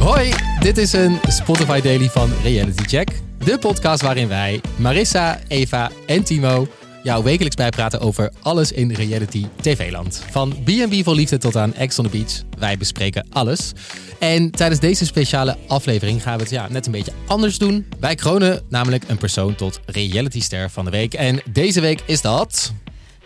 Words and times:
Hoi, 0.00 0.32
dit 0.60 0.78
is 0.78 0.92
een 0.92 1.18
Spotify 1.28 1.80
Daily 1.80 2.08
van 2.08 2.30
Reality 2.42 2.82
Check. 2.82 3.10
De 3.44 3.58
podcast 3.58 4.02
waarin 4.02 4.28
wij, 4.28 4.60
Marissa, 4.76 5.40
Eva 5.48 5.90
en 6.06 6.22
Timo, 6.22 6.68
jou 7.02 7.24
wekelijks 7.24 7.56
bijpraten 7.56 8.00
over 8.00 8.32
alles 8.42 8.72
in 8.72 8.92
reality 8.92 9.46
TV-land. 9.60 10.24
Van 10.30 10.54
B&B 10.64 11.04
voor 11.04 11.14
liefde 11.14 11.38
tot 11.38 11.56
aan 11.56 11.74
Ex 11.74 11.98
on 11.98 12.04
the 12.04 12.10
Beach. 12.10 12.42
Wij 12.58 12.76
bespreken 12.76 13.26
alles. 13.30 13.72
En 14.18 14.50
tijdens 14.50 14.80
deze 14.80 15.06
speciale 15.06 15.56
aflevering 15.66 16.22
gaan 16.22 16.36
we 16.36 16.42
het 16.42 16.52
ja, 16.52 16.68
net 16.68 16.86
een 16.86 16.92
beetje 16.92 17.12
anders 17.26 17.58
doen. 17.58 17.86
Wij 17.98 18.14
kronen 18.14 18.62
namelijk 18.68 19.04
een 19.08 19.18
persoon 19.18 19.54
tot 19.54 19.80
realityster 19.86 20.70
van 20.70 20.84
de 20.84 20.90
week. 20.90 21.14
En 21.14 21.40
deze 21.52 21.80
week 21.80 22.02
is 22.06 22.20
dat... 22.20 22.72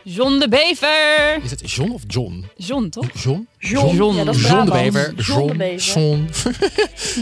John 0.07 0.39
de 0.39 0.49
Bever. 0.49 1.43
Is 1.43 1.51
het 1.51 1.71
John 1.71 1.91
of 1.91 2.03
John? 2.07 2.45
John, 2.57 2.89
toch? 2.89 3.07
John? 3.15 3.49
John. 3.59 3.97
John. 3.97 4.17
Ja, 4.17 4.25
dat 4.25 4.35
is 4.35 4.43
John 4.49 4.65
de. 4.65 4.71
Bever. 4.71 5.15
John 5.17 5.47
de 5.47 5.55
Bever. 5.55 6.01
John. 6.01 6.29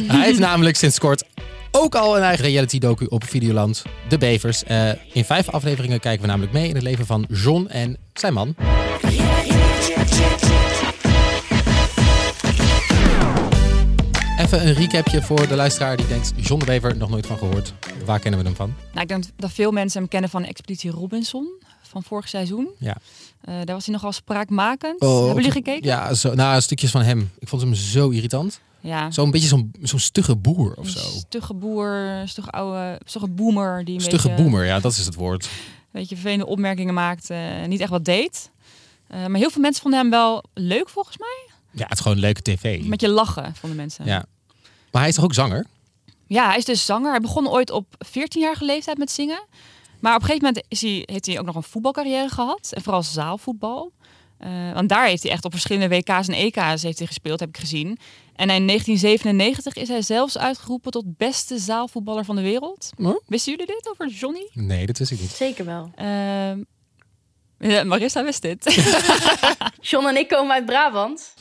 Hij 0.12 0.24
heeft 0.24 0.38
namelijk 0.38 0.76
sinds 0.76 0.98
kort 0.98 1.24
ook 1.70 1.94
al 1.94 2.16
een 2.16 2.22
eigen 2.22 2.44
reality 2.44 2.78
docu 2.78 3.06
op 3.08 3.24
Videoland. 3.24 3.82
De 4.08 4.18
Bevers. 4.18 4.64
Eh, 4.64 4.90
in 5.12 5.24
vijf 5.24 5.48
afleveringen 5.48 6.00
kijken 6.00 6.20
we 6.20 6.26
namelijk 6.26 6.52
mee 6.52 6.68
in 6.68 6.74
het 6.74 6.82
leven 6.82 7.06
van 7.06 7.26
John 7.28 7.66
en 7.66 7.96
zijn 8.14 8.32
man. 8.32 8.54
Even 14.38 14.66
een 14.66 14.74
recapje 14.74 15.22
voor 15.22 15.48
de 15.48 15.54
luisteraar 15.54 15.96
die 15.96 16.06
denkt... 16.06 16.32
John 16.36 16.58
de 16.58 16.66
Bever, 16.66 16.96
nog 16.96 17.10
nooit 17.10 17.26
van 17.26 17.38
gehoord. 17.38 17.74
Waar 18.04 18.18
kennen 18.18 18.40
we 18.40 18.46
hem 18.46 18.56
van? 18.56 18.74
Nou, 18.90 19.00
ik 19.00 19.08
denk 19.08 19.24
dat 19.36 19.52
veel 19.52 19.70
mensen 19.70 20.00
hem 20.00 20.08
kennen 20.08 20.30
van 20.30 20.44
Expeditie 20.44 20.90
Robinson 20.90 21.60
van 21.92 22.02
vorig 22.02 22.28
seizoen. 22.28 22.68
Ja. 22.78 22.96
Eh, 23.40 23.54
daar 23.64 23.74
was 23.74 23.84
hij 23.84 23.94
nogal 23.94 24.12
spraakmakend. 24.12 25.00
Oh, 25.00 25.16
Hebben 25.16 25.34
jullie 25.34 25.50
gekeken? 25.50 25.88
Ja, 25.88 26.14
zo, 26.14 26.34
nou, 26.34 26.60
stukjes 26.60 26.90
van 26.90 27.02
hem. 27.02 27.30
Ik 27.38 27.48
vond 27.48 27.62
hem 27.62 27.74
zo 27.74 28.08
irritant. 28.08 28.60
Ja. 28.80 29.10
Zo'n 29.10 29.30
beetje 29.30 29.48
zo'n 29.48 29.72
zo'n 29.82 29.98
stugge 29.98 30.36
boer 30.36 30.74
of 30.74 30.84
Een 30.84 30.90
zo. 30.90 30.98
Stugge 30.98 31.54
boer, 31.54 32.22
stugge 32.24 32.50
oude, 32.50 33.00
stugge 33.04 33.28
boomer 33.28 33.84
die 33.84 33.94
een 33.94 34.00
Stugge 34.00 34.28
beetje, 34.28 34.42
boomer, 34.42 34.64
ja, 34.64 34.80
dat 34.80 34.92
is 34.92 35.06
het 35.06 35.14
woord. 35.14 35.48
beetje 35.90 36.14
vervelende 36.14 36.46
opmerkingen 36.46 36.94
maakt, 36.94 37.30
eh, 37.30 37.38
niet 37.66 37.80
echt 37.80 37.90
wat 37.90 38.04
deed. 38.04 38.50
Eh, 39.06 39.26
maar 39.26 39.40
heel 39.40 39.50
veel 39.50 39.62
mensen 39.62 39.82
vonden 39.82 40.00
hem 40.00 40.10
wel 40.10 40.44
leuk 40.54 40.88
volgens 40.88 41.18
mij. 41.18 41.50
Ja, 41.70 41.82
het 41.82 41.92
is 41.92 42.00
gewoon 42.00 42.18
leuke 42.18 42.42
tv. 42.42 42.84
Met 42.84 43.00
je 43.00 43.08
lachen 43.08 43.54
vonden 43.54 43.76
mensen. 43.78 44.04
Ja. 44.04 44.24
Maar 44.90 45.00
hij 45.00 45.10
is 45.10 45.14
toch 45.14 45.24
ook 45.24 45.34
zanger? 45.34 45.66
Ja, 46.26 46.46
hij 46.48 46.56
is 46.56 46.64
dus 46.64 46.84
zanger. 46.84 47.10
Hij 47.10 47.20
begon 47.20 47.48
ooit 47.48 47.70
op 47.70 47.86
14-jarige 48.06 48.64
leeftijd 48.64 48.98
met 48.98 49.10
zingen. 49.10 49.42
Maar 50.02 50.14
op 50.14 50.20
een 50.20 50.26
gegeven 50.26 50.46
moment 50.46 50.64
is 50.68 50.80
hij, 50.80 51.02
heeft 51.06 51.26
hij 51.26 51.38
ook 51.38 51.46
nog 51.46 51.54
een 51.54 51.62
voetbalcarrière 51.62 52.28
gehad. 52.28 52.72
En 52.72 52.82
vooral 52.82 53.02
zaalvoetbal. 53.02 53.92
Eh, 54.38 54.50
want 54.74 54.88
daar 54.88 55.06
heeft 55.06 55.22
hij 55.22 55.32
echt 55.32 55.44
op 55.44 55.52
verschillende 55.52 55.96
WK's 55.96 56.28
en 56.28 56.34
EK's 56.34 56.82
heeft 56.82 56.98
hij 56.98 57.06
gespeeld, 57.06 57.40
heb 57.40 57.48
ik 57.48 57.58
gezien. 57.58 57.86
En 58.36 58.50
in 58.50 58.66
1997 58.66 59.74
is 59.74 59.88
hij 59.88 60.02
zelfs 60.02 60.38
uitgeroepen 60.38 60.90
tot 60.90 61.16
beste 61.16 61.58
zaalvoetballer 61.58 62.24
van 62.24 62.36
de 62.36 62.42
wereld. 62.42 62.90
Huh? 62.96 63.10
Wisten 63.26 63.52
jullie 63.52 63.66
dit 63.66 63.88
over 63.90 64.08
Johnny? 64.08 64.48
Nee, 64.52 64.86
dat 64.86 64.98
wist 64.98 65.10
ik 65.10 65.20
niet. 65.20 65.30
Zeker 65.30 65.64
wel. 65.64 65.90
Ehm, 65.94 66.58
Marissa 67.88 68.24
wist 68.24 68.42
dit. 68.42 68.64
John 69.90 70.06
en 70.06 70.16
ik 70.16 70.28
komen 70.28 70.52
uit 70.54 70.66
Brabant. 70.66 71.34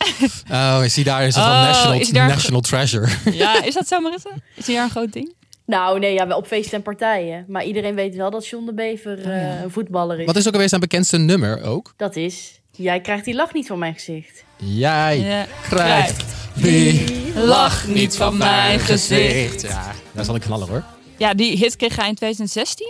Oh, 0.51 0.79
is 0.83 0.95
hij 0.95 1.03
daar? 1.03 1.23
Is 1.27 1.33
dat 1.33 1.43
Oh, 1.43 1.49
van 1.51 1.61
national, 1.61 1.93
is 1.99 2.09
hij 2.11 2.19
daar- 2.19 2.27
national 2.29 2.61
treasure? 2.61 3.09
ja, 3.31 3.63
is 3.63 3.73
dat 3.79 3.87
zo 3.87 3.99
Marissa? 3.99 4.29
Is 4.55 4.65
hij 4.65 4.75
daar 4.75 4.83
een 4.83 4.89
groot 4.89 5.13
ding? 5.13 5.33
Nou, 5.71 5.99
nee, 5.99 6.13
ja, 6.13 6.27
wel 6.27 6.37
op 6.37 6.47
feesten 6.47 6.73
en 6.77 6.81
partijen. 6.81 7.45
Maar 7.47 7.63
iedereen 7.65 7.95
weet 7.95 8.15
wel 8.15 8.29
dat 8.31 8.47
John 8.47 8.65
de 8.65 8.73
Bever 8.73 9.17
Oh, 9.17 9.23
ja. 9.23 9.31
eh, 9.31 9.61
een 9.61 9.71
voetballer 9.71 10.19
is. 10.19 10.25
Wat 10.25 10.35
is 10.35 10.47
ook 10.47 10.53
alweer 10.53 10.69
zijn 10.69 10.81
bekendste 10.81 11.17
nummer 11.17 11.63
ook? 11.63 11.93
Dat 11.97 12.15
is, 12.15 12.61
jij 12.71 13.01
krijgt 13.01 13.25
die 13.25 13.35
lach 13.35 13.53
niet 13.53 13.67
van 13.67 13.79
mijn 13.79 13.93
gezicht. 13.93 14.43
Jij 14.57 15.19
Ja. 15.19 15.45
krijgt 15.61 16.23
die 16.55 17.33
lach 17.35 17.87
niet 17.87 18.15
van 18.17 18.37
mijn 18.37 18.79
gezicht. 18.79 19.61
Ja, 19.61 19.91
dat 20.11 20.21
is 20.21 20.25
wel 20.27 20.35
een 20.35 20.41
knaller 20.41 20.67
hoor. 20.69 20.83
Ja, 21.17 21.33
die 21.33 21.57
hit 21.57 21.75
kreeg 21.75 21.95
hij 21.95 22.07
in 22.07 22.15
2016. 22.15 22.87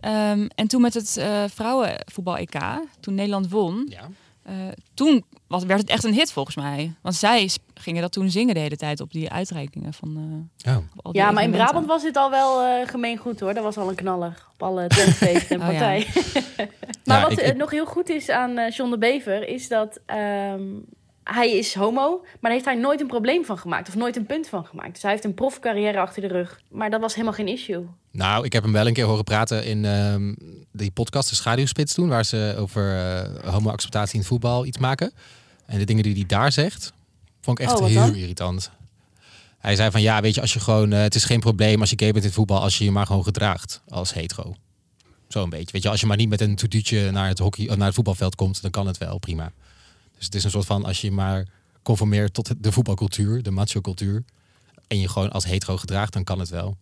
Ehm, 0.00 0.46
en 0.54 0.66
toen 0.68 0.80
met 0.80 0.94
het 0.94 1.16
eh 1.16 1.42
vrouwenvoetbal-EK, 1.54 2.54
toen 3.00 3.14
Nederland 3.14 3.50
won, 3.50 3.86
Ja. 3.88 4.08
Eh, 4.42 4.54
toen 4.94 5.24
was, 5.46 5.64
werd 5.64 5.80
het 5.80 5.90
echt 5.90 6.04
een 6.04 6.12
hit 6.14 6.32
volgens 6.32 6.56
mij. 6.56 6.94
Want 7.02 7.14
zij 7.14 7.50
gingen 7.74 8.02
dat 8.02 8.12
toen 8.12 8.30
zingen 8.30 8.54
de 8.54 8.60
hele 8.60 8.76
tijd 8.76 9.00
op 9.00 9.12
die 9.12 9.30
uitreikingen 9.30 9.92
van 9.92 10.16
Oh. 10.68 10.76
op 10.76 10.82
al 11.04 11.12
die 11.12 11.20
Ja, 11.22 11.30
maar 11.30 11.42
in. 11.42 11.50
Brabant 11.50 11.86
was 11.86 12.02
dit 12.02 12.16
al 12.16 12.30
wel 12.30 12.62
eh 12.62 12.88
gemeen 12.88 13.16
goed 13.16 13.40
hoor. 13.40 13.54
Dat 13.54 13.62
was 13.64 13.76
al 13.76 13.88
een 13.88 13.94
knaller 13.94 14.46
op 14.52 14.62
alle 14.62 14.86
tentfeesten 14.86 15.60
en 15.60 15.66
Oh, 15.68 15.72
ja. 15.72 15.78
partijen. 15.78 16.06
maar 17.04 17.18
Ja, 17.20 17.22
wat 17.22 17.32
ik- 17.32 17.38
ik- 17.40 17.56
nog 17.56 17.70
heel 17.70 17.86
goed 17.86 18.08
is 18.08 18.28
aan 18.28 18.58
eh, 18.58 18.70
John 18.70 18.90
de 18.90 18.98
Bever, 18.98 19.48
is 19.48 19.68
dat 19.68 20.00
ehm, 20.06 20.62
hij 21.24 21.50
is 21.58 21.74
homo, 21.74 22.18
maar 22.20 22.38
daar 22.40 22.52
heeft 22.52 22.64
hij 22.64 22.74
nooit 22.74 23.00
een 23.00 23.06
probleem 23.06 23.44
van 23.44 23.58
gemaakt. 23.58 23.88
Of 23.88 23.94
nooit 23.94 24.16
een 24.16 24.26
punt 24.26 24.48
van 24.48 24.64
gemaakt. 24.66 24.92
Dus 24.92 25.02
hij 25.02 25.10
heeft 25.10 25.24
een 25.24 25.34
profcarrière 25.34 25.98
achter 26.00 26.22
de 26.22 26.28
rug. 26.28 26.60
Maar 26.68 26.90
dat 26.90 27.00
was 27.00 27.12
helemaal 27.14 27.34
geen 27.34 27.48
issue. 27.48 27.86
Nou, 28.10 28.44
ik 28.44 28.52
heb 28.52 28.62
hem 28.62 28.72
wel 28.72 28.86
een 28.86 28.92
keer 28.92 29.04
horen 29.04 29.24
praten 29.24 29.64
in 29.64 29.84
ehm, 29.84 30.34
die 30.72 30.90
podcast 30.90 31.28
De 31.28 31.34
Schaduwspits 31.34 31.94
toen, 31.94 32.08
waar 32.08 32.24
ze 32.24 32.54
over 32.58 32.96
eh 32.96 33.52
homoacceptatie 33.52 34.12
in 34.14 34.18
het 34.20 34.28
voetbal 34.28 34.66
iets 34.66 34.78
maken. 34.78 35.12
En 35.66 35.78
de 35.78 35.84
dingen 35.84 36.02
die 36.02 36.14
hij 36.14 36.24
daar 36.26 36.52
zegt, 36.52 36.92
vond 37.40 37.58
ik 37.58 37.66
echt 37.66 37.80
Oh, 37.80 37.86
heel 37.86 37.94
dan? 38.00 38.14
irritant. 38.14 38.70
Hij 39.58 39.76
zei 39.76 39.90
van 39.90 40.02
ja, 40.02 40.20
weet 40.20 40.34
je, 40.34 40.40
als 40.40 40.52
je 40.52 40.60
gewoon, 40.60 40.92
eh, 40.92 41.00
het 41.00 41.14
is 41.14 41.24
geen 41.24 41.40
probleem 41.40 41.80
als 41.80 41.90
je 41.90 41.96
gay 41.98 42.10
bent 42.10 42.22
in 42.24 42.28
het 42.30 42.38
voetbal, 42.38 42.60
als 42.60 42.78
je 42.78 42.84
je 42.84 42.90
maar 42.90 43.06
gewoon 43.06 43.24
gedraagt 43.24 43.82
als 43.88 44.14
hetero. 44.14 44.54
Zo 45.28 45.42
een 45.42 45.50
beetje. 45.50 45.72
Weet 45.72 45.82
je, 45.82 45.88
als 45.88 46.00
je 46.00 46.06
maar 46.06 46.16
niet 46.16 46.28
met 46.28 46.40
een 46.40 46.56
toetuutje 46.56 47.10
naar 47.10 47.28
het 47.28 47.38
hockey, 47.38 47.68
of 47.68 47.76
naar 47.76 47.86
het 47.86 47.94
voetbalveld 47.94 48.34
komt, 48.34 48.62
dan 48.62 48.70
kan 48.70 48.86
het 48.86 48.98
wel 48.98 49.18
prima. 49.18 49.52
Dus 50.20 50.28
het 50.28 50.38
is 50.38 50.44
een 50.44 50.50
soort 50.50 50.66
van 50.66 50.84
als 50.84 51.00
je 51.00 51.10
maar 51.10 51.46
conformeert 51.82 52.34
tot 52.34 52.52
de 52.58 52.72
voetbalcultuur, 52.72 53.42
de 53.42 53.50
macho 53.50 53.80
cultuur, 53.80 54.24
en 54.86 55.00
je 55.00 55.08
gewoon 55.08 55.30
als 55.30 55.44
hetero 55.44 55.76
gedraagt, 55.76 56.12
dan 56.12 56.24
kan 56.24 56.38
het 56.38 56.48
wel. 56.48 56.76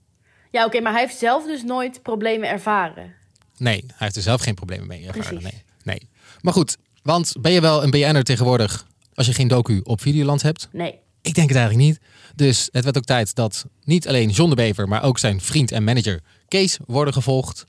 Ja, 0.50 0.64
oké, 0.64 0.80
maar 0.80 0.92
hij 0.92 1.00
heeft 1.00 1.18
zelf 1.18 1.46
dus 1.46 1.62
nooit 1.62 2.02
problemen 2.02 2.48
ervaren. 2.48 3.14
Nee, 3.56 3.84
hij 3.86 3.94
heeft 3.96 4.16
er 4.16 4.22
zelf 4.22 4.40
geen 4.40 4.54
problemen 4.54 4.86
mee 4.86 5.06
ervaren. 5.06 5.42
Nee. 5.42 5.62
nee. 5.82 6.08
Maar 6.40 6.52
goed, 6.52 6.76
want 7.02 7.34
ben 7.40 7.52
je 7.52 7.60
wel 7.60 7.82
een 7.82 7.90
BN'er 7.90 8.24
tegenwoordig 8.24 8.86
als 9.14 9.26
je 9.26 9.32
geen 9.32 9.48
docu 9.48 9.80
op 9.84 10.00
Videoland 10.00 10.42
hebt? 10.42 10.68
Nee. 10.72 10.98
Ik 11.22 11.34
denk 11.34 11.48
het 11.48 11.58
eigenlijk 11.58 11.88
niet. 11.88 12.00
Dus 12.34 12.68
het 12.72 12.84
werd 12.84 12.96
ook 12.96 13.04
tijd 13.04 13.34
dat 13.34 13.66
niet 13.84 14.08
alleen 14.08 14.30
John 14.30 14.50
de 14.50 14.56
Bever, 14.56 14.88
maar 14.88 15.02
ook 15.02 15.18
zijn 15.18 15.40
vriend 15.40 15.72
en 15.72 15.84
manager 15.84 16.20
Kees 16.48 16.78
worden 16.86 17.12
gevolgd. 17.12 17.66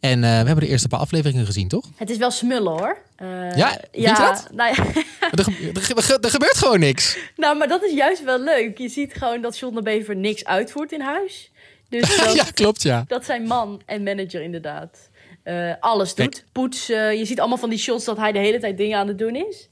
En 0.00 0.24
eh, 0.24 0.30
we 0.30 0.36
hebben 0.46 0.60
de 0.60 0.68
eerste 0.68 0.88
paar 0.88 1.00
afleveringen 1.00 1.46
gezien, 1.46 1.68
toch? 1.68 1.84
Het 1.96 2.10
is 2.10 2.16
wel 2.16 2.30
smullen 2.30 2.72
hoor. 2.72 2.98
Eh, 3.16 3.56
Ja, 3.56 3.68
vind 3.92 4.06
je 4.08 4.14
dat? 4.18 4.48
Nou, 4.52 4.74
ja, 4.74 4.84
er, 5.38 5.44
ge- 5.44 5.94
er, 5.94 6.18
er 6.24 6.30
gebeurt 6.30 6.56
gewoon 6.56 6.80
niks. 6.80 7.18
nou, 7.36 7.58
maar 7.58 7.68
dat 7.68 7.82
is 7.84 7.92
juist 7.92 8.24
wel 8.24 8.40
leuk. 8.40 8.78
Je 8.78 8.88
ziet 8.88 9.12
gewoon 9.14 9.40
dat 9.40 9.58
John 9.58 9.74
de 9.74 9.82
Bever 9.82 10.16
niks 10.16 10.44
uitvoert 10.44 10.92
in 10.92 11.00
huis. 11.00 11.50
Dus 11.88 12.16
dat, 12.24 12.34
ja, 12.34 12.44
klopt, 12.54 12.82
ja. 12.82 13.04
dat 13.08 13.24
zijn 13.24 13.42
man 13.42 13.82
en 13.86 14.02
manager 14.02 14.42
inderdaad 14.42 15.08
eh, 15.42 15.72
alles 15.80 16.14
doet. 16.14 16.28
Kijk. 16.34 16.44
Poetsen. 16.52 17.18
Je 17.18 17.24
ziet 17.24 17.38
allemaal 17.40 17.58
van 17.58 17.70
die 17.70 17.78
shots 17.78 18.04
dat 18.04 18.16
hij 18.16 18.32
de 18.32 18.38
hele 18.38 18.58
tijd 18.58 18.76
dingen 18.76 18.98
aan 18.98 19.08
het 19.08 19.18
doen 19.18 19.34
is. 19.36 19.68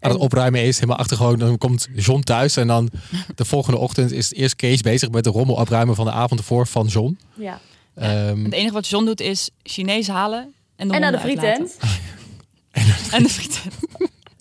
Aan 0.00 0.10
het 0.10 0.20
opruimen 0.20 0.62
is, 0.62 0.74
helemaal 0.74 0.96
achtergewoon. 0.98 1.38
Dan 1.38 1.58
komt 1.58 1.88
John 1.94 2.20
thuis 2.20 2.56
en 2.56 2.66
dan 2.66 2.90
de 3.34 3.44
volgende 3.44 3.78
ochtend 3.78 4.12
is 4.12 4.32
eerst 4.32 4.56
Kees 4.56 4.80
bezig 4.80 5.10
met 5.10 5.24
de 5.24 5.30
rommel 5.30 5.54
opruimen 5.56 5.94
van 5.94 6.04
de 6.04 6.10
avond 6.12 6.40
ervoor 6.40 6.66
van 6.66 6.86
John. 6.86 7.18
Ja. 7.34 7.60
Ehm, 7.94 8.44
Het 8.44 8.52
enige 8.52 8.72
wat 8.74 8.86
John 8.88 9.04
doet 9.04 9.20
is 9.20 9.50
Chinees 9.62 10.08
halen 10.08 10.54
en 10.76 10.88
de 10.88 10.94
En 10.94 11.00
naar 11.00 11.12
de 11.12 11.18
frietent. 11.18 11.76
En 13.12 13.22
de 13.22 13.28
frietent. 13.28 13.74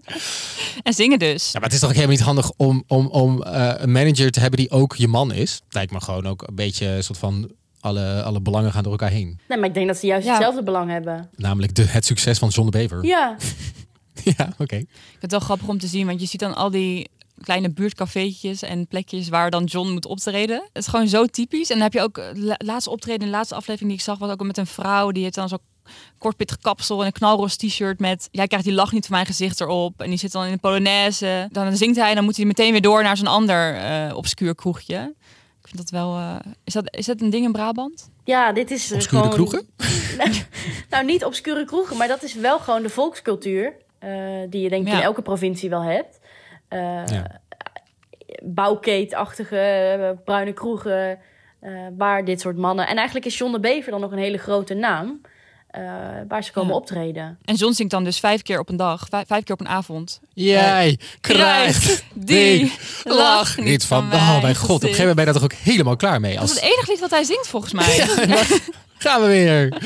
en 0.84 0.94
zingen 0.94 1.20
dus. 1.20 1.46
Ja, 1.52 1.60
maar 1.60 1.64
het 1.64 1.74
is 1.74 1.80
toch 1.80 1.90
ook 1.90 1.96
helemaal 1.96 2.16
niet 2.16 2.26
handig 2.26 2.52
om, 2.58 2.84
om, 2.88 3.08
om 3.08 3.44
eh, 3.44 3.74
een 3.78 3.92
manager 3.92 4.32
te 4.32 4.40
hebben 4.40 4.60
die 4.60 4.70
ook 4.72 4.96
je 4.96 5.08
man 5.08 5.32
is. 5.34 5.62
Lijkt 5.70 5.92
me 5.92 6.02
gewoon 6.02 6.28
ook 6.28 6.48
een 6.48 6.56
beetje 6.56 6.88
een 6.88 7.04
soort 7.04 7.18
van 7.18 7.52
alle, 7.80 8.24
alle 8.24 8.42
belangen 8.42 8.72
gaan 8.72 8.84
door 8.84 8.92
elkaar 8.92 9.10
heen. 9.10 9.40
Nee, 9.48 9.58
maar 9.58 9.68
ik 9.68 9.74
denk 9.74 9.88
dat 9.88 9.98
ze 9.98 10.06
juist 10.06 10.26
Ja. 10.26 10.32
hetzelfde 10.34 10.64
belang 10.64 10.90
hebben. 10.90 11.30
Namelijk 11.36 11.76
de, 11.76 11.84
het 11.84 12.06
succes 12.06 12.38
van 12.38 12.50
John 12.50 12.70
de 12.70 12.78
Bever. 12.78 13.06
Ja. 13.06 13.36
Ja, 14.24 14.54
oké. 14.58 14.76
Ik 14.76 14.88
vind 15.10 15.22
het 15.22 15.32
wel 15.32 15.40
grappig 15.40 15.68
om 15.68 15.78
te 15.80 15.88
zien, 15.88 16.08
want 16.08 16.22
je 16.22 16.28
ziet 16.28 16.40
dan 16.40 16.56
al 16.56 16.70
die 16.72 17.10
kleine 17.42 17.70
buurtcafeetjes 17.70 18.62
en 18.62 18.88
plekjes 18.88 19.30
waar 19.30 19.50
dan 19.50 19.64
John 19.64 19.90
moet 19.92 20.06
optreden. 20.06 20.56
Het 20.74 20.84
is 20.84 20.88
gewoon 20.88 21.08
zo 21.08 21.26
typisch. 21.26 21.70
En 21.70 21.76
dan 21.76 21.84
heb 21.84 21.94
je 21.94 22.02
ook 22.02 22.18
eh, 22.18 22.26
la- 22.34 22.56
laatste 22.58 22.90
optreden, 22.90 23.20
de 23.20 23.34
laatste 23.34 23.56
aflevering 23.56 23.90
die 23.90 23.98
ik 24.00 24.04
zag, 24.06 24.18
was 24.18 24.30
ook 24.32 24.44
met 24.44 24.58
een 24.58 24.68
vrouw 24.68 25.12
die 25.12 25.24
heeft 25.24 25.36
dan 25.36 25.50
zo 25.50 25.58
kortpittig 26.18 26.58
kapsel 26.58 27.00
en 27.00 27.06
een 27.06 27.12
knalroze 27.12 27.58
t-shirt 27.58 28.00
met 28.00 28.28
jij 28.32 28.48
krijgt 28.48 28.66
die 28.66 28.76
lach 28.76 28.92
niet 28.92 29.06
van 29.06 29.16
mijn 29.16 29.26
gezicht 29.26 29.62
erop 29.62 30.02
en 30.02 30.10
die 30.10 30.18
zit 30.18 30.32
dan 30.32 30.46
in 30.46 30.52
de 30.52 30.58
polonaise. 30.58 31.48
Dan 31.52 31.78
zingt 31.78 31.98
hij 31.98 32.10
en 32.10 32.16
dan 32.16 32.24
moet 32.24 32.36
hij 32.38 32.46
meteen 32.46 32.72
weer 32.72 32.82
door 32.82 33.04
naar 33.04 33.18
zo'n 33.18 33.28
ander 33.28 33.76
eh 33.76 34.16
obscuur 34.18 34.56
kroegje. 34.56 35.14
Ik 35.62 35.68
vind 35.68 35.78
dat 35.78 35.90
wel. 35.90 36.18
eh, 36.18 36.36
is, 36.64 36.74
dat, 36.74 36.96
is 36.96 37.06
dat 37.06 37.22
een 37.22 37.30
ding 37.30 37.46
in 37.46 37.52
Brabant? 37.52 38.10
Ja, 38.24 38.52
dit 38.52 38.72
is 38.72 38.90
eh, 38.92 38.96
Obscure 38.96 39.22
gewoon... 39.22 39.36
kroegen? 39.36 39.68
nou, 40.90 41.06
niet 41.06 41.26
obscure 41.26 41.66
kroegen, 41.66 41.98
maar 41.98 42.08
dat 42.08 42.24
is 42.24 42.34
wel 42.34 42.60
gewoon 42.60 42.82
de 42.82 42.90
volkscultuur. 42.90 43.74
eh, 44.00 44.10
die 44.50 44.62
je 44.62 44.70
denk 44.70 44.86
ik 44.86 44.92
Ja. 44.92 44.98
in 44.98 45.04
elke 45.04 45.22
provincie 45.22 45.70
wel 45.70 45.82
hebt. 45.84 46.20
Eh 46.68 46.80
Ja. 47.08 47.41
Bouwkeetachtige, 48.44 49.58
eh, 49.58 50.10
bruine 50.26 50.54
kroegen, 50.54 51.20
eh, 51.60 51.72
waar 51.98 52.26
dit 52.26 52.42
soort 52.42 52.58
mannen... 52.58 52.88
En 52.88 52.96
eigenlijk 52.96 53.26
is 53.26 53.38
John 53.38 53.52
de 53.52 53.60
Bever 53.60 53.92
dan 53.92 54.02
nog 54.02 54.12
een 54.12 54.18
hele 54.18 54.38
grote 54.38 54.74
naam. 54.74 55.22
eh, 55.72 55.82
waar 56.28 56.44
ze 56.44 56.52
komen 56.52 56.70
Ja. 56.70 56.76
optreden. 56.76 57.38
En 57.46 57.56
John 57.56 57.74
zingt 57.74 57.92
dan 57.92 58.04
dus 58.04 58.20
vijf 58.20 58.42
keer 58.42 58.60
op 58.60 58.70
een 58.70 58.76
dag, 58.78 59.06
vijf, 59.10 59.28
vijf 59.28 59.44
keer 59.44 59.54
op 59.54 59.60
een 59.60 59.68
avond. 59.68 60.20
Jij 60.34 61.00
krijgt 61.22 62.04
die 62.14 62.74
lach 63.04 63.58
niet 63.58 63.86
van... 63.86 64.14
Oh 64.14 64.42
mijn 64.42 64.56
god, 64.56 64.70
op 64.70 64.76
een 64.76 64.80
gegeven 64.88 64.98
moment 64.98 65.16
ben 65.16 65.26
je 65.26 65.32
daar 65.32 65.42
toch 65.42 65.44
ook 65.44 65.66
helemaal 65.66 65.96
klaar 65.96 66.20
mee. 66.20 66.34
Dat 66.36 66.44
is 66.44 66.50
Als... 66.50 66.60
het 66.62 66.70
enige 66.74 66.92
lied 66.92 67.00
wat 67.00 67.10
hij 67.10 67.24
zingt 67.24 67.48
volgens 67.48 67.74
mij. 67.74 67.96
Ja, 68.28 68.44
gaan 69.06 69.22
we 69.22 69.28
weer. 69.28 69.78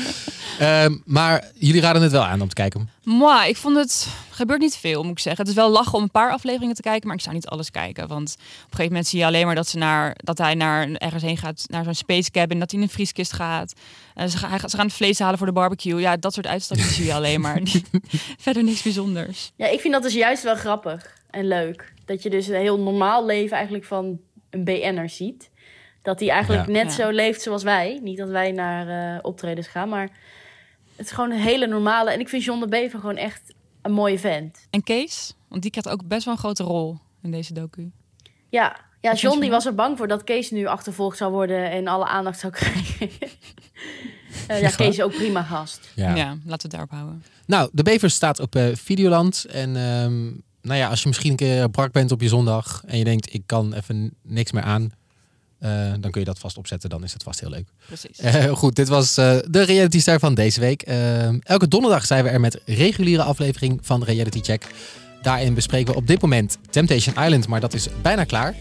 Ehm, 0.58 0.96
maar 1.04 1.44
jullie 1.54 1.80
raden 1.80 2.02
het 2.02 2.12
wel 2.12 2.24
aan 2.24 2.40
om 2.40 2.48
te 2.48 2.54
kijken. 2.54 2.90
Moi, 3.04 3.48
ik 3.48 3.56
vond 3.56 3.76
het 3.76 4.08
gebeurt 4.30 4.60
niet 4.60 4.76
veel, 4.76 5.02
moet 5.02 5.12
ik 5.12 5.18
zeggen. 5.18 5.40
Het 5.42 5.50
is 5.50 5.58
wel 5.60 5.70
lachen 5.70 5.94
om 5.94 6.02
een 6.02 6.10
paar 6.10 6.30
afleveringen 6.32 6.74
te 6.74 6.82
kijken, 6.82 7.06
maar 7.06 7.16
ik 7.16 7.22
zou 7.22 7.34
niet 7.34 7.46
alles 7.46 7.70
kijken. 7.70 8.08
Want 8.08 8.34
op 8.38 8.44
een 8.44 8.62
gegeven 8.70 8.86
moment 8.86 9.06
zie 9.06 9.18
je 9.18 9.24
alleen 9.26 9.46
maar 9.46 9.54
dat, 9.54 9.68
ze 9.68 9.78
naar, 9.78 10.12
dat 10.16 10.38
hij 10.38 10.54
naar 10.54 10.88
ergens 10.92 11.22
heen 11.22 11.36
gaat, 11.36 11.64
naar 11.66 11.84
zo'n 11.84 11.94
space 11.94 12.30
cabin, 12.30 12.58
dat 12.58 12.70
hij 12.70 12.80
in 12.80 12.86
een 12.86 12.92
vrieskist 12.92 13.32
gaat. 13.32 13.72
Eh, 14.14 14.26
ze, 14.26 14.36
ga- 14.38 14.48
hij 14.48 14.58
gaat- 14.58 14.70
ze 14.70 14.76
gaan 14.76 14.86
het 14.86 14.94
vlees 14.94 15.18
halen 15.18 15.38
voor 15.38 15.46
de 15.46 15.52
barbecue. 15.52 16.00
Ja, 16.00 16.16
dat 16.16 16.34
soort 16.34 16.46
uitstapjes 16.46 16.94
zie 16.96 17.04
je 17.04 17.14
alleen 17.14 17.40
maar. 17.40 17.60
Verder 18.38 18.64
niks 18.64 18.82
bijzonders. 18.82 19.52
Ja, 19.56 19.66
ik 19.66 19.80
vind 19.80 19.92
dat 19.92 20.02
dus 20.02 20.14
juist 20.14 20.42
wel 20.42 20.54
grappig 20.56 21.06
en 21.30 21.48
leuk. 21.48 21.92
Dat 22.04 22.22
je 22.22 22.30
dus 22.30 22.46
een 22.48 22.54
heel 22.60 22.78
normaal 22.80 23.26
leven 23.26 23.56
eigenlijk 23.56 23.84
van 23.84 24.18
een 24.50 24.64
BN'er 24.64 25.08
ziet. 25.10 25.50
Dat 26.02 26.20
hij 26.20 26.28
eigenlijk 26.30 26.66
Ja. 26.66 26.72
net 26.72 26.84
Ja. 26.84 26.90
zo 27.04 27.10
leeft 27.10 27.42
zoals 27.42 27.62
wij. 27.62 28.00
Niet 28.02 28.18
dat 28.18 28.28
wij 28.28 28.52
naar 28.52 29.14
eh, 29.14 29.18
optredens 29.22 29.66
gaan, 29.68 29.88
maar 29.88 30.08
het 30.96 31.06
is 31.06 31.12
gewoon 31.12 31.30
een 31.30 31.38
hele 31.40 31.66
normale... 31.66 32.10
En 32.10 32.20
ik 32.20 32.28
vind 32.28 32.44
John 32.44 32.60
de 32.60 32.68
Bever 32.68 32.98
gewoon 33.00 33.16
echt 33.16 33.54
een 33.82 33.92
mooie 33.92 34.18
vent. 34.18 34.66
En 34.70 34.82
Kees, 34.82 35.34
want 35.48 35.62
die 35.62 35.70
krijgt 35.70 35.88
ook 35.90 36.06
best 36.08 36.24
wel 36.24 36.34
een 36.34 36.40
grote 36.40 36.62
rol 36.62 36.98
in 37.22 37.30
deze 37.30 37.52
docu. 37.52 37.90
Ja, 38.48 38.76
ja 39.00 39.14
John 39.14 39.40
die 39.40 39.50
was 39.50 39.66
er 39.66 39.74
bang 39.74 39.96
voor 39.96 40.08
dat 40.08 40.24
Kees 40.24 40.50
nu 40.50 40.66
achtervolgd 40.66 41.16
zou 41.16 41.32
worden 41.32 41.70
en 41.70 41.86
alle 41.86 42.04
aandacht 42.06 42.38
zou 42.38 42.52
krijgen. 42.58 43.10
Eh, 44.46 44.60
ja, 44.60 44.70
Kees 44.70 44.88
is 44.88 45.02
ook 45.02 45.14
prima 45.14 45.42
gast. 45.42 45.90
Ja, 45.94 46.14
Ja. 46.14 46.26
laten 46.28 46.46
we 46.46 46.52
het 46.52 46.70
daarop 46.70 46.90
houden. 46.90 47.24
Nou, 47.46 47.68
de 47.72 47.82
Bever 47.82 48.10
staat 48.10 48.40
op 48.40 48.54
eh, 48.56 48.66
Videoland. 48.74 49.44
En 49.44 49.76
ehm, 49.76 50.24
nou 50.62 50.78
ja, 50.80 50.88
als 50.88 51.00
je 51.02 51.08
misschien 51.08 51.30
een 51.30 51.36
keer 51.36 51.70
brak 51.70 51.92
bent 51.92 52.12
op 52.12 52.20
je 52.20 52.28
zondag 52.28 52.82
en 52.86 52.98
je 52.98 53.04
denkt, 53.04 53.34
ik 53.34 53.42
kan 53.46 53.72
even 53.72 54.14
niks 54.22 54.52
meer 54.52 54.62
aan, 54.62 54.90
eh, 55.58 55.92
dan 56.00 56.10
kun 56.10 56.20
je 56.20 56.26
dat 56.26 56.38
vast 56.38 56.56
opzetten. 56.58 56.90
Dan 56.90 57.04
is 57.04 57.12
het 57.12 57.22
vast 57.22 57.40
heel 57.40 57.50
leuk. 57.50 57.68
Precies. 57.86 58.18
Eh, 58.18 58.44
goed, 58.44 58.76
dit 58.76 58.88
was 58.88 59.16
eh, 59.16 59.36
de 59.48 59.62
Reality 59.62 60.00
Star 60.00 60.18
van 60.18 60.34
deze 60.34 60.60
week. 60.60 60.82
Elke 61.42 61.68
donderdag 61.68 62.06
zijn 62.06 62.24
we 62.24 62.30
er 62.30 62.40
met 62.40 62.60
reguliere 62.64 63.22
aflevering 63.22 63.78
van 63.82 64.04
Reality 64.04 64.40
Check. 64.40 64.66
Daarin 65.22 65.54
bespreken 65.54 65.92
we 65.92 65.98
op 65.98 66.06
dit 66.06 66.22
moment 66.22 66.58
Temptation 66.70 67.24
Island, 67.24 67.48
maar 67.48 67.60
dat 67.60 67.74
is 67.74 67.88
bijna 68.02 68.24
klaar. 68.24 68.54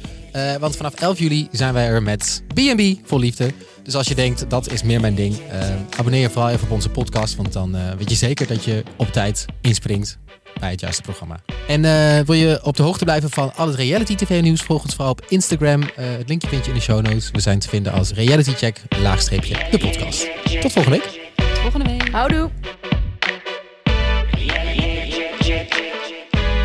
Want 0.59 0.75
vanaf 0.75 0.93
11 0.93 1.19
juli 1.19 1.47
zijn 1.51 1.73
wij 1.73 1.87
er 1.87 2.03
met 2.03 2.43
B&B 2.53 3.07
voor 3.07 3.19
liefde. 3.19 3.51
Dus 3.85 3.95
als 3.95 4.07
je 4.07 4.15
denkt, 4.15 4.49
dat 4.49 4.71
is 4.71 4.83
meer 4.83 4.99
mijn 4.99 5.15
ding, 5.15 5.37
eh, 5.49 5.69
abonneer 5.97 6.21
je 6.21 6.29
vooral 6.29 6.49
even 6.49 6.63
op 6.63 6.71
onze 6.71 6.89
podcast. 6.89 7.35
Want 7.35 7.53
dan 7.53 7.75
eh, 7.75 7.81
weet 7.97 8.09
je 8.09 8.15
zeker 8.15 8.47
dat 8.47 8.63
je 8.63 8.83
op 8.97 9.07
tijd 9.07 9.45
inspringt 9.61 10.17
bij 10.59 10.69
het 10.69 10.79
juiste 10.79 11.01
programma. 11.01 11.39
En 11.67 11.85
eh, 11.85 12.25
wil 12.25 12.35
je 12.35 12.59
op 12.63 12.75
de 12.77 12.83
hoogte 12.83 13.03
blijven 13.03 13.29
van 13.29 13.51
al 13.55 13.67
het 13.67 13.75
reality 13.75 14.15
tv 14.15 14.41
nieuws, 14.41 14.61
volg 14.61 14.83
ons 14.83 14.93
vooral 14.93 15.11
op 15.11 15.25
Instagram. 15.27 15.81
Het 15.95 16.29
linkje 16.29 16.47
vind 16.47 16.65
je 16.65 16.71
in 16.71 16.77
de 16.77 16.83
show 16.83 17.01
notes. 17.01 17.31
We 17.31 17.39
zijn 17.39 17.59
te 17.59 17.69
vinden 17.69 17.91
als 17.91 18.11
Reality 18.11 18.51
Check, 18.51 18.81
laagstreepje, 18.99 19.57
de 19.71 19.77
podcast. 19.77 20.27
Tot 20.61 20.71
volgende 20.71 20.97
week. 20.97 21.33
Tot 21.35 21.57
volgende 21.57 21.89
week. 21.89 22.09
Houdoe! 22.09 22.49